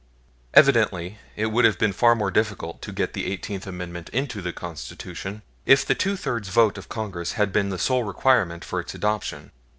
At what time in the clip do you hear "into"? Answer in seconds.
4.09-4.41